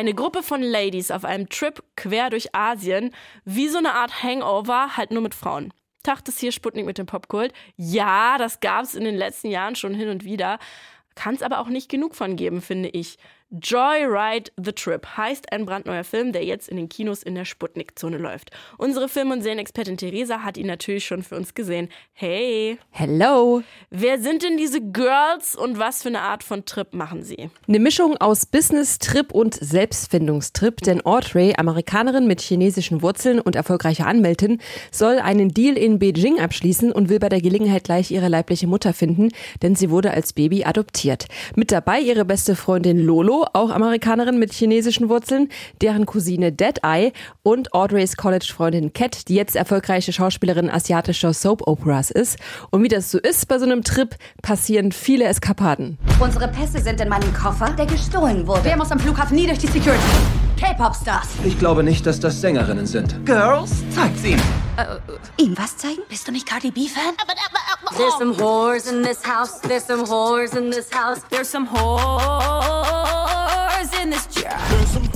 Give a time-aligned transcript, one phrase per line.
[0.00, 3.14] Eine Gruppe von Ladies auf einem Trip quer durch Asien,
[3.44, 5.74] wie so eine Art Hangover, halt nur mit Frauen.
[6.02, 7.52] Tag das hier Sputnik mit dem Popkult.
[7.76, 10.58] Ja, das gab es in den letzten Jahren schon hin und wieder.
[11.16, 13.18] Kann es aber auch nicht genug von geben, finde ich.
[13.52, 18.16] Joyride the Trip heißt ein brandneuer Film, der jetzt in den Kinos in der Sputnik-Zone
[18.16, 18.52] läuft.
[18.78, 21.88] Unsere Film- und Serienexpertin Theresa hat ihn natürlich schon für uns gesehen.
[22.12, 22.78] Hey!
[22.90, 23.62] Hello!
[23.90, 27.50] Wer sind denn diese Girls und was für eine Art von Trip machen sie?
[27.66, 34.60] Eine Mischung aus Business-Trip und Selbstfindungstrip, denn Audrey, Amerikanerin mit chinesischen Wurzeln und erfolgreiche Anwältin,
[34.92, 38.92] soll einen Deal in Beijing abschließen und will bei der Gelegenheit gleich ihre leibliche Mutter
[38.92, 39.30] finden,
[39.60, 41.26] denn sie wurde als Baby adoptiert.
[41.56, 45.48] Mit dabei ihre beste Freundin Lolo, auch Amerikanerin mit chinesischen Wurzeln,
[45.80, 47.12] deren Cousine Deadeye
[47.42, 52.38] und Audreys College-Freundin Cat, die jetzt erfolgreiche Schauspielerin asiatischer Soap-Operas ist.
[52.70, 55.98] Und wie das so ist bei so einem Trip, passieren viele Eskapaden.
[56.18, 58.64] Unsere Pässe sind in meinem Koffer, der gestohlen wurde.
[58.64, 60.00] Wer muss am Flughafen nie durch die Security?
[60.58, 61.28] K-Pop-Stars.
[61.44, 63.24] Ich glaube nicht, dass das Sängerinnen sind.
[63.24, 64.38] Girls, zeigt's ihm.
[64.76, 66.02] Äh, ihm was zeigen?
[66.08, 67.14] Bist du nicht Cardi B-Fan?
[67.96, 69.60] There's some whores in this house.
[69.62, 71.22] There's some whores in this house.
[71.30, 73.29] There's some whores
[74.00, 75.09] in this jar.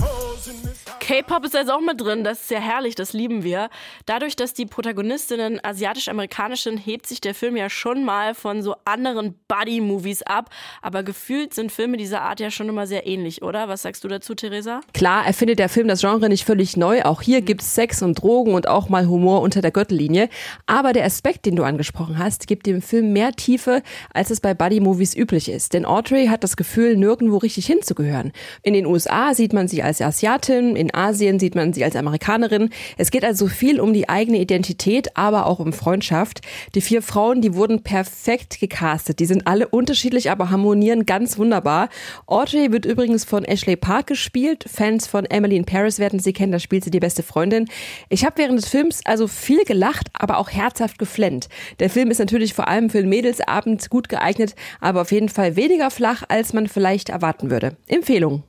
[1.05, 3.69] K-Pop ist also auch mit drin, das ist ja herrlich, das lieben wir.
[4.07, 8.73] Dadurch, dass die Protagonistinnen asiatisch-amerikanisch sind, hebt sich der Film ja schon mal von so
[8.85, 10.49] anderen Buddy-Movies ab.
[10.81, 13.67] Aber gefühlt sind Filme dieser Art ja schon immer sehr ähnlich, oder?
[13.67, 14.81] Was sagst du dazu, Theresa?
[14.95, 17.03] Klar, erfindet der Film das Genre nicht völlig neu.
[17.03, 20.27] Auch hier gibt's Sex und Drogen und auch mal Humor unter der Gürtellinie.
[20.65, 24.55] Aber der Aspekt, den du angesprochen hast, gibt dem Film mehr Tiefe, als es bei
[24.55, 25.73] Buddy-Movies üblich ist.
[25.73, 28.31] Denn Audrey hat das Gefühl, nirgendwo richtig hinzugehören.
[28.63, 32.69] In den USA sieht man sie als Asiatin, in Asien sieht man sie als Amerikanerin.
[32.97, 36.41] Es geht also viel um die eigene Identität, aber auch um Freundschaft.
[36.73, 39.19] Die vier Frauen, die wurden perfekt gecastet.
[39.19, 41.89] Die sind alle unterschiedlich, aber harmonieren ganz wunderbar.
[42.25, 44.65] Audrey wird übrigens von Ashley Park gespielt.
[44.67, 47.67] Fans von Emily in Paris werden sie kennen, da spielt sie die beste Freundin.
[48.09, 51.49] Ich habe während des Films also viel gelacht, aber auch herzhaft geflennt.
[51.79, 55.55] Der Film ist natürlich vor allem für den Mädelsabend gut geeignet, aber auf jeden Fall
[55.55, 57.75] weniger flach, als man vielleicht erwarten würde.
[57.87, 58.45] Empfehlung.